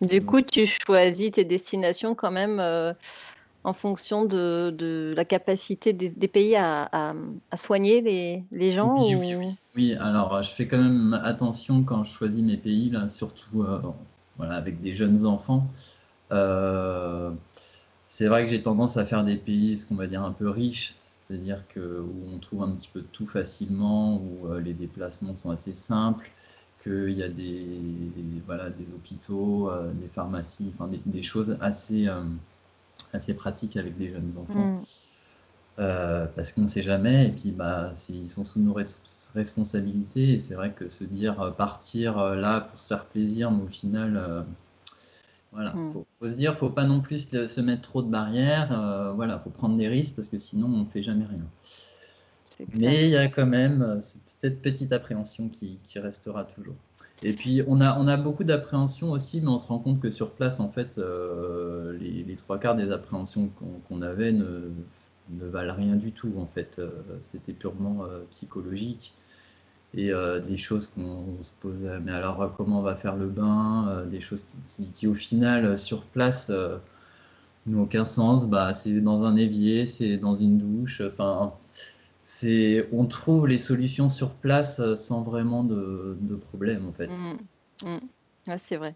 [0.01, 2.93] Du coup, tu choisis tes destinations quand même euh,
[3.65, 7.15] en fonction de, la capacité des, pays à,
[7.57, 8.01] soigner
[8.53, 9.05] les, gens
[9.77, 13.81] Oui, alors je fais quand même attention quand je choisis mes pays, là, surtout euh,
[14.37, 15.67] voilà, avec des jeunes enfants.
[16.31, 17.31] Euh,
[18.07, 20.49] c'est vrai que j'ai tendance à faire des pays, ce qu'on va dire, un peu
[20.49, 25.51] riches, c'est-à-dire que, où on trouve un petit peu tout facilement, où les déplacements sont
[25.51, 26.31] assez simples
[26.83, 27.81] qu'il y a des,
[28.47, 32.23] voilà, des hôpitaux, euh, des pharmacies, enfin des, choses assez, euh,
[33.13, 34.79] assez pratiques avec des jeunes enfants.
[34.79, 34.81] Mm.
[35.81, 38.77] Euh, parce qu'on ne sait jamais, et puis bah, ils sont sous nos
[39.35, 43.69] responsabilités, et c'est vrai que se dire partir là pour se faire plaisir, mais au
[43.69, 44.45] final,
[45.53, 45.91] voilà, il mm.
[45.91, 49.77] faut, se dire, faut pas non plus se mettre trop de barrières, voilà, faut prendre
[49.77, 51.45] des risques, parce que sinon on ne fait jamais rien.
[52.75, 56.75] Mais il y a quand même euh, cette petite appréhension qui, restera toujours.
[57.23, 60.11] Et puis, on a, on a beaucoup d'appréhension aussi, mais on se rend compte que
[60.11, 63.51] sur place, en fait, euh, les, trois quarts des appréhensions
[63.89, 64.71] qu'on avait ne,
[65.31, 66.33] ne, valent rien du tout.
[66.39, 66.91] En fait, euh,
[67.21, 69.15] c'était purement psychologique.
[69.95, 70.13] Et
[70.47, 74.45] des choses qu'on se pose, mais alors comment on va faire le bain Des choses
[74.69, 76.53] qui, qui, au final, sur place,
[77.65, 78.47] n'ont aucun sens.
[78.47, 81.01] Bah, c'est dans un évier, c'est dans une douche.
[81.01, 81.55] Enfin,
[82.29, 87.09] c'est on trouve les solutions sur place euh, sans vraiment de, de problème en fait.
[87.09, 88.57] Mmh, mmh.
[88.59, 88.95] c'est vrai.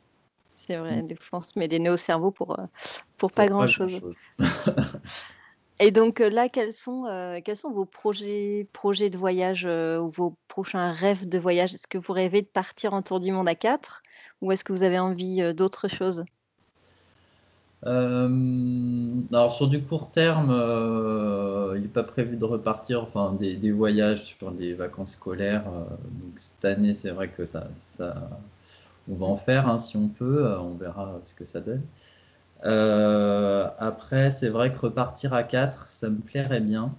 [0.54, 1.14] C'est vrai, mmh.
[1.18, 2.64] je pense met des nœuds au cerveau pour, euh,
[3.16, 4.04] pour pas grand chose.
[5.80, 7.04] Et donc euh, là, quels sont,
[7.42, 11.72] quels sont vos projets, projets de voyage ou vos prochains rêves de voyage?
[11.72, 14.02] Est-ce que vous rêvez de partir en tour du monde à quatre
[14.42, 16.22] ou est-ce que vous avez envie d'autre chose?
[17.84, 23.72] Euh, alors sur du court terme, euh, il n'est pas prévu de repartir, enfin des,
[23.72, 25.64] voyages sur des vacances scolaires.
[25.68, 25.84] Euh,
[26.22, 27.66] donc cette année, c'est vrai que ça,
[29.10, 30.46] on va en faire hein, si on peut.
[30.60, 31.82] on verra ce que ça donne.
[33.78, 36.94] après, c'est vrai que repartir à 4, ça me plairait bien.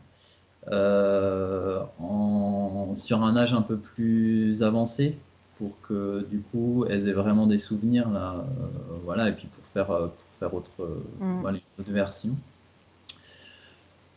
[2.00, 5.18] En, sur un âge un peu plus avancé,
[5.56, 9.64] pour que du coup elles aient vraiment des souvenirs là, euh, voilà, et puis pour
[9.64, 10.88] faire, euh, pour faire autre,
[11.20, 11.48] mm.
[11.48, 12.36] une autre version.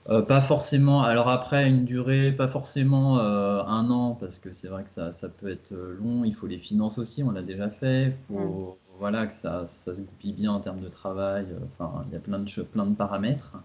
[0.09, 4.85] Euh, pas forcément, alors après une durée, pas forcément un an, parce que c'est vrai
[4.85, 8.15] que ça, ça, peut être long, il faut les finances aussi, on l'a déjà fait,
[8.31, 8.99] il faut mm.
[9.01, 12.21] voilà, que ça, ça, se goupille bien en termes de travail, enfin il y a
[12.21, 13.57] plein de, plein de paramètres.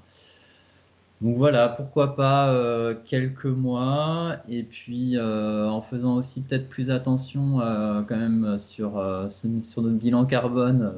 [1.21, 6.89] Donc voilà, pourquoi pas euh, quelques mois et puis euh, en faisant aussi peut-être plus
[6.89, 8.93] attention euh, quand même sur,
[9.29, 10.93] sur notre bilan carbone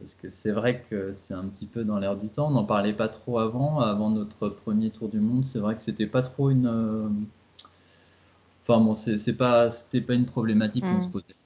[0.00, 2.48] parce que c'est vrai que c'est un petit peu dans l'air du temps.
[2.48, 5.44] On n'en parlait pas trop avant, avant notre premier tour du monde.
[5.44, 6.66] C'est vrai que c'était pas trop une.
[8.64, 11.10] Enfin bon, c'est pas, c'était pas une problématique qu'on se mmh.
[11.12, 11.36] posait.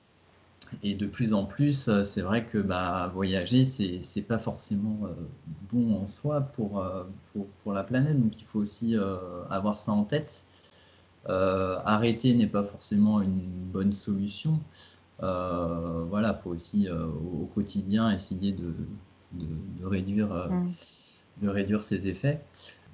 [0.83, 4.99] Et de plus en plus, euh, c'est vrai que bah, voyager, c'est n'est pas forcément
[5.05, 5.13] euh,
[5.73, 8.19] bon en soi pour, euh, pour, pour, la planète.
[8.21, 8.97] Donc il faut aussi
[9.51, 10.45] avoir ça en tête.
[11.27, 14.61] arrêter n'est pas forcément une bonne solution.
[15.21, 18.75] voilà, il faut aussi au, quotidien essayer de,
[19.33, 19.47] de,
[19.81, 20.69] de réduire, mmh.
[21.43, 22.43] de réduire ses effets.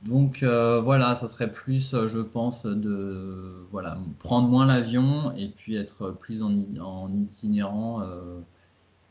[0.04, 5.48] Donc euh, voilà, ça serait plus, euh, je pense, de voilà, prendre moins l'avion et
[5.48, 8.40] puis être plus en, en itinérant euh,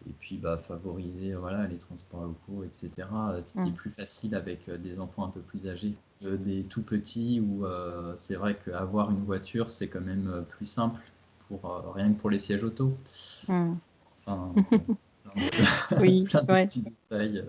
[0.09, 3.07] et puis bah, favoriser voilà, les transports locaux, etc.
[3.45, 6.83] Ce qui est plus facile avec des enfants un peu plus âgés que des tout
[6.83, 7.63] petits où
[8.15, 11.01] c'est vrai qu'avoir une voiture, c'est quand même plus simple
[11.47, 12.97] pour rien que pour les sièges auto.
[13.47, 13.73] Mm.
[14.17, 14.53] Enfin,
[15.99, 17.45] oui, plein de petits détails.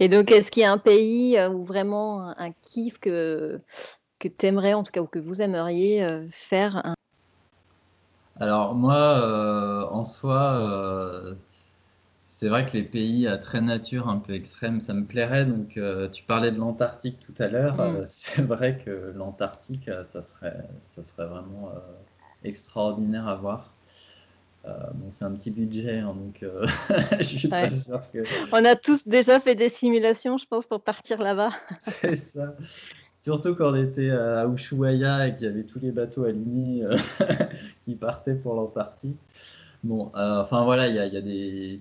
[0.00, 3.60] Et donc, est-ce qu'il y a un pays euh, ou vraiment un, kiff que,
[4.18, 6.94] que tu aimerais, en tout cas, ou que vous aimeriez euh, faire
[8.40, 11.36] Alors, moi, euh, en soi,
[12.24, 15.44] c'est vrai que les pays à très nature un peu extrême, ça me plairait.
[15.44, 15.78] Donc,
[16.10, 17.76] tu parlais de l'Antarctique tout à l'heure.
[17.76, 18.04] Mm.
[18.06, 21.72] c'est vrai que l'Antarctique, ça serait, ça serait vraiment
[22.42, 23.74] extraordinaire à voir.
[24.64, 26.44] Bon, c'est un petit budget, hein, donc
[27.18, 28.18] je suis pas sûr que.
[28.52, 31.50] On a tous déjà fait des simulations, je pense, pour partir là-bas.
[31.80, 32.48] c'est ça.
[33.22, 36.84] Surtout quand on était à Ushuaia et qu'il y avait tous les bateaux alignés
[37.82, 39.18] qui partaient pour l'Antarctique.
[39.84, 41.80] Bon, enfin voilà, il y a, y a des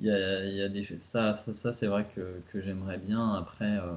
[0.00, 3.34] y a, y a des ça, ça, ça c'est vrai que, que j'aimerais bien.
[3.34, 3.92] Après, euh,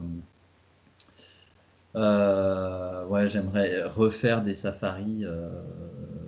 [1.96, 5.26] euh, ouais, j'aimerais refaire des safaris.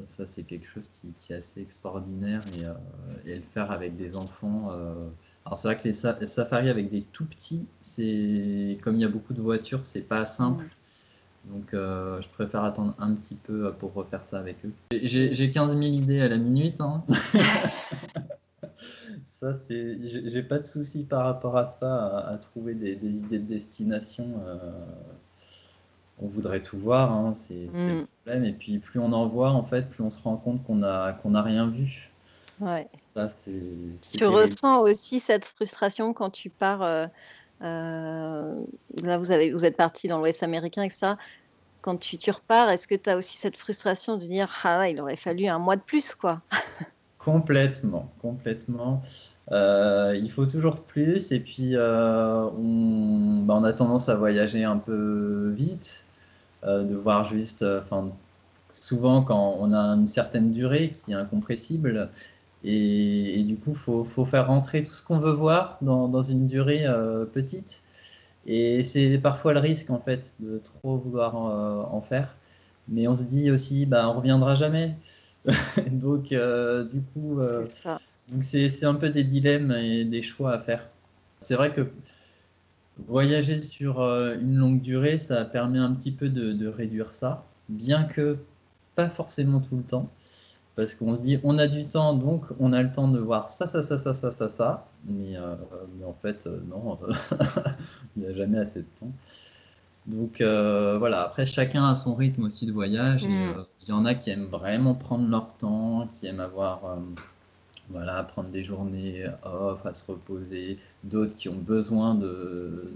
[0.09, 3.95] Euh, ça, c'est quelque chose qui, qui, est assez extraordinaire et, et, le faire avec
[3.95, 4.69] des enfants.
[5.45, 9.09] alors, c'est vrai que les, safaris avec des tout petits, c'est comme il y a
[9.09, 10.65] beaucoup de voitures, c'est pas simple.
[11.45, 14.73] Donc, je préfère attendre un petit peu pour refaire ça avec eux.
[14.91, 16.81] J'ai 15 000 idées à la minute.
[16.81, 17.03] Hein.
[19.39, 23.47] Ça, c'est, j'ai pas de souci par rapport à ça, à, trouver des, idées de
[23.47, 24.25] destination.
[24.45, 24.57] Euh,
[26.21, 28.05] on voudrait tout voir, hein, c'est, mm.
[28.29, 28.45] Problème.
[28.45, 31.13] Et puis, plus on en voit, en fait, plus on se rend compte qu'on a
[31.13, 32.11] qu'on a rien vu.
[32.59, 32.87] Ouais.
[33.15, 36.81] Ça, c'est, tu ressens aussi cette frustration quand tu pars.
[36.81, 37.07] Euh,
[37.61, 38.61] euh,
[39.03, 41.13] là, vous, avez, vous êtes parti dans l'Ouest américain, etc.
[41.81, 44.99] Quand tu, tu repars, est-ce que tu as aussi cette frustration de dire Ah, il
[44.99, 46.41] aurait fallu un mois de plus, quoi?
[47.19, 49.01] Complètement, complètement.
[49.51, 54.63] Euh, il faut toujours plus et puis euh, on, bah, on, a tendance à voyager
[54.63, 56.05] un peu vite,
[56.63, 58.09] de voir juste, enfin
[58.71, 62.09] souvent quand on a une certaine durée qui est incompressible
[62.63, 66.45] et, du coup faut, faut, faire rentrer tout ce qu'on veut voir dans, dans une
[66.45, 66.85] durée
[67.33, 67.81] petite
[68.45, 72.35] et c'est parfois le risque en fait de trop vouloir en, faire,
[72.87, 74.95] mais on se dit aussi bah on reviendra jamais.
[75.91, 77.65] donc, euh, du coup, euh,
[78.41, 80.89] c'est un peu des dilemmes et des choix à faire.
[81.39, 81.87] C'est vrai que
[83.07, 88.03] voyager sur euh, une longue durée, ça permet un petit peu de, réduire ça, bien
[88.03, 88.37] que
[88.95, 90.09] pas forcément tout le temps.
[90.75, 93.49] Parce qu'on se dit, on a du temps, donc on a le temps de voir
[93.49, 94.87] ça, ça, ça, ça, ça, ça, ça.
[95.05, 95.35] Mais,
[95.97, 96.97] mais en fait, non,
[98.15, 99.11] il n'y a jamais assez de temps.
[100.09, 103.27] Donc euh, voilà, après chacun a son rythme aussi de voyage.
[103.27, 103.31] Mm.
[103.31, 106.97] Euh, il y en a qui aiment vraiment prendre leur temps, qui aiment avoir,
[107.89, 110.77] euh, voilà, prendre des journées off, à se reposer.
[111.03, 112.91] D'autres qui ont besoin de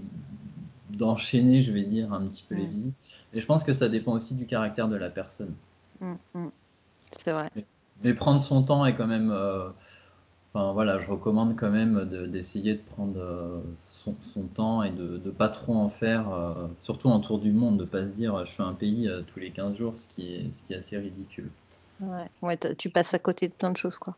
[0.90, 2.70] d'enchaîner, je vais dire, un petit peu les mm.
[2.70, 2.96] visites.
[3.34, 5.54] Et je pense que ça dépend aussi du caractère de la personne.
[6.00, 6.48] Mm,
[7.12, 7.50] C'est vrai.
[8.04, 9.32] Mais, prendre son temps est quand même
[10.56, 14.14] Enfin, voilà, je recommande quand même d'essayer de, prendre euh, son,
[14.54, 17.86] temps et de ne pas trop en faire, euh, surtout en tour du monde, de
[17.86, 20.36] ne pas se dire je fais un pays euh, tous les 15 jours, ce qui
[20.36, 21.50] est, ce qui est assez ridicule.
[22.02, 24.16] Ouais, ouais tu passes à côté de plein de choses, quoi.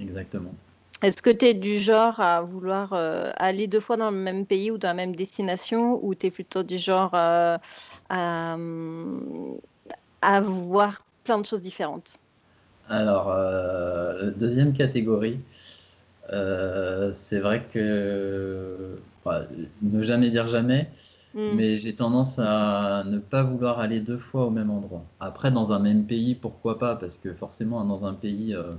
[0.00, 0.54] Exactement.
[1.02, 2.94] Est-ce que tu es du genre à vouloir
[3.36, 6.30] aller deux fois dans le même pays ou dans la même destination, ou tu es
[6.30, 7.58] plutôt du genre à,
[10.22, 12.14] à voir plein de choses différentes?
[12.88, 15.40] Alors, euh, deuxième catégorie,
[16.32, 18.98] euh, c'est vrai que
[19.82, 20.84] ne jamais dire jamais,
[21.34, 21.56] hmm.
[21.56, 25.04] mais j'ai tendance à ne pas vouloir aller deux fois au même endroit.
[25.18, 26.94] Après, dans un même pays, pourquoi pas?
[26.94, 28.74] Parce que forcément, dans un pays, euh,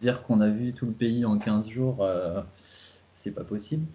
[0.00, 2.06] dire qu'on a vu tout le pays en 15 jours,
[2.52, 3.86] c'est pas possible.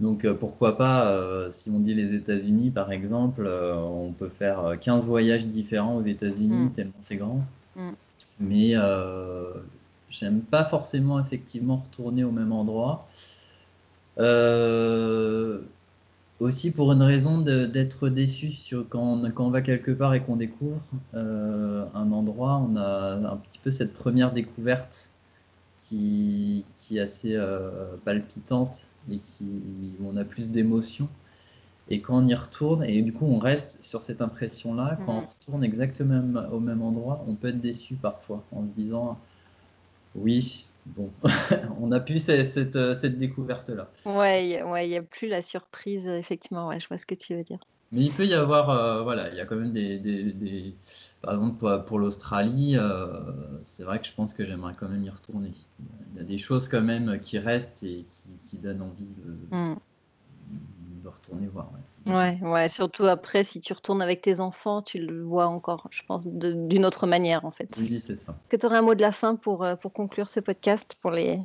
[0.00, 5.46] Donc pourquoi pas, si on dit les États-Unis par exemple, on peut faire 15 voyages
[5.46, 6.72] différents aux États-Unis, hmm.
[6.72, 7.44] tellement c'est grand.
[7.76, 7.92] Hmm.
[8.40, 9.52] Mais euh,
[10.10, 13.08] j'aime pas forcément effectivement retourner au même endroit.
[14.18, 15.60] Euh,
[16.44, 20.22] aussi pour une raison d'être déçu sur, quand, on, quand, on, va quelque part et
[20.22, 20.82] qu'on découvre
[21.14, 25.12] euh, un endroit, on a un petit peu cette première découverte
[25.76, 27.38] qui, qui est assez
[28.04, 29.46] palpitante et qui,
[30.00, 31.08] où on a plus d'émotions.
[31.90, 35.20] Et quand on y retourne, et du coup on reste sur cette impression-là, quand on
[35.20, 39.18] retourne exactement au même endroit, on peut être déçu parfois en se disant
[40.14, 41.10] oui, bon,
[41.80, 43.90] on a pu cette, cette, découverte-là.
[44.06, 47.34] Ouais, il ouais, n'y a plus la surprise, effectivement, ouais, je vois ce que tu
[47.34, 47.60] veux dire.
[47.92, 50.74] Mais il peut y avoir, euh, voilà, il y a quand même des, des, des...
[51.22, 53.08] par exemple pour, pour l'Australie, euh,
[53.62, 55.52] c'est vrai que je pense que j'aimerais quand même y retourner.
[56.12, 59.56] Il y a des choses quand même qui restent et qui, qui donnent envie de,
[59.56, 59.76] mmh
[61.08, 61.70] retourner voir.
[61.72, 61.80] Ouais.
[62.06, 62.68] Ouais.
[62.68, 66.84] surtout après, si tu retournes avec tes enfants, tu le vois encore, je pense, d'une
[66.84, 67.76] autre manière en fait.
[67.80, 68.36] Oui, c'est ça.
[68.48, 71.10] Que tu aurais un mot de la fin pour, euh, pour conclure ce podcast pour
[71.10, 71.38] les,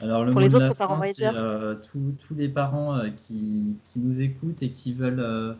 [0.00, 4.20] Alors, le pour les autres parents voyageurs euh, tous les parents euh, qui, qui, nous
[4.20, 5.56] écoutent et qui veulent,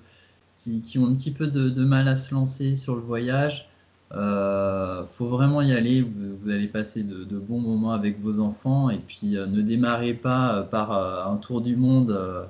[0.56, 3.68] qui, qui, ont un petit peu de, mal à se lancer sur le voyage.
[4.12, 8.90] Euh, faut vraiment y aller, vous, allez passer de, de, bons moments avec vos enfants
[8.90, 12.48] et puis ne démarrez pas par un tour du monde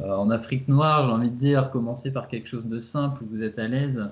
[0.00, 3.26] euh, en Afrique noire, j'ai envie de dire, commencez par quelque chose de simple où
[3.26, 4.10] vous êtes à l'aise.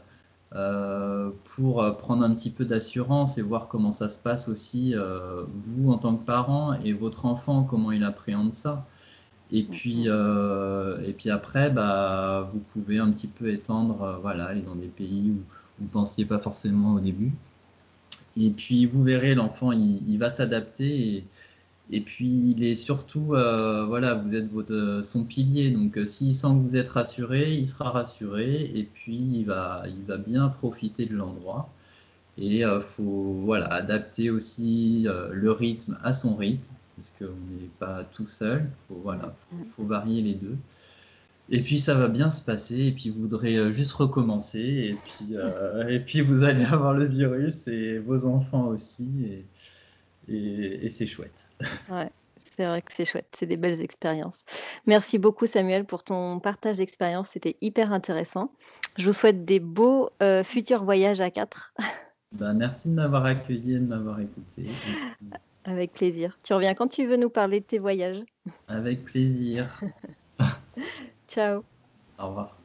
[1.44, 4.94] pour prendre un petit peu d'assurance et voir comment ça se passe aussi,
[5.66, 8.86] vous en tant que parent et votre enfant, comment il appréhende ça.
[9.52, 14.74] Et puis, et puis après, bah, vous pouvez un petit peu étendre, voilà, aller dans
[14.74, 15.44] des pays où
[15.78, 17.32] vous ne pensiez pas forcément au début.
[18.36, 21.16] Et puis vous verrez, l'enfant, il, va s'adapter.
[21.16, 21.24] Et,
[21.90, 25.70] et, puis il est surtout, euh, voilà, vous êtes votre, son pilier.
[25.70, 28.70] Donc euh, s'il sent que vous êtes rassuré, il sera rassuré.
[28.74, 31.70] Et puis il va, il va bien profiter de l'endroit.
[32.38, 37.70] Et il euh, faut voilà, adapter aussi le rythme à son rythme, parce qu'on n'est
[37.78, 38.68] pas tout seul.
[38.70, 40.56] Il faut, voilà, faut, faut varier les deux.
[41.50, 44.96] Et puis ça va bien se passer, et puis vous voudrez euh, juste recommencer, et
[45.02, 49.46] puis, euh, et puis vous allez avoir le virus et vos enfants aussi, et,
[50.28, 51.50] et, c'est chouette.
[51.90, 52.10] Ouais,
[52.56, 54.44] c'est vrai que c'est chouette, c'est des belles expériences.
[54.86, 58.52] Merci beaucoup Samuel pour ton partage d'expérience, c'était hyper intéressant.
[58.98, 61.74] Je vous souhaite des beaux euh, futurs voyages à quatre.
[62.32, 64.66] Bah, merci de m'avoir accueilli et de m'avoir écouté.
[65.64, 66.36] Avec plaisir.
[66.44, 68.22] Tu reviens quand tu veux nous parler de tes voyages.
[68.68, 69.80] Avec plaisir.
[71.26, 71.64] Ciao.
[72.18, 72.57] Au revoir.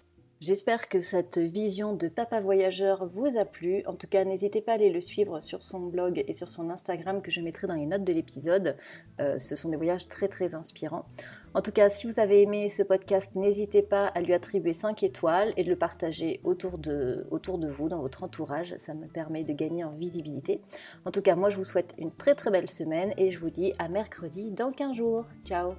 [0.46, 3.82] J'espère que cette vision de papa voyageur vous a plu.
[3.86, 6.70] En tout cas, n'hésitez pas à aller le suivre sur son blog et sur son
[6.70, 8.76] Instagram que je mettrai dans les notes de l'épisode.
[9.22, 11.06] Euh, ce sont des voyages très très inspirants.
[11.54, 15.04] En tout cas, si vous avez aimé ce podcast, n'hésitez pas à lui attribuer 5
[15.04, 18.76] étoiles et de le partager autour de, autour de vous, dans votre entourage.
[18.76, 20.60] Ça me permet de gagner en visibilité.
[21.06, 23.50] En tout cas, moi je vous souhaite une très très belle semaine et je vous
[23.50, 25.26] dis à mercredi dans 15 jours.
[25.46, 25.76] Ciao